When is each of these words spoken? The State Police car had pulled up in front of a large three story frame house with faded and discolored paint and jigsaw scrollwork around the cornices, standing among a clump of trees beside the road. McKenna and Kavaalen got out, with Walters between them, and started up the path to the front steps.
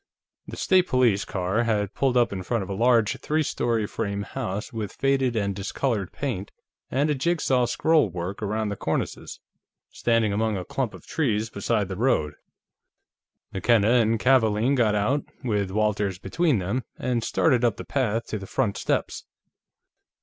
The 0.47 0.57
State 0.57 0.87
Police 0.87 1.25
car 1.25 1.61
had 1.65 1.93
pulled 1.93 2.17
up 2.17 2.33
in 2.33 2.41
front 2.41 2.63
of 2.63 2.69
a 2.71 2.73
large 2.73 3.19
three 3.19 3.43
story 3.43 3.85
frame 3.85 4.23
house 4.23 4.73
with 4.73 4.93
faded 4.93 5.35
and 5.35 5.53
discolored 5.55 6.11
paint 6.11 6.49
and 6.89 7.19
jigsaw 7.19 7.67
scrollwork 7.67 8.41
around 8.41 8.69
the 8.69 8.75
cornices, 8.75 9.39
standing 9.91 10.33
among 10.33 10.57
a 10.57 10.65
clump 10.65 10.95
of 10.95 11.05
trees 11.05 11.51
beside 11.51 11.87
the 11.87 11.95
road. 11.97 12.33
McKenna 13.53 13.91
and 13.91 14.19
Kavaalen 14.19 14.73
got 14.73 14.95
out, 14.95 15.23
with 15.43 15.69
Walters 15.69 16.17
between 16.17 16.57
them, 16.57 16.83
and 16.97 17.23
started 17.23 17.63
up 17.63 17.77
the 17.77 17.85
path 17.85 18.25
to 18.29 18.39
the 18.39 18.47
front 18.47 18.77
steps. 18.77 19.25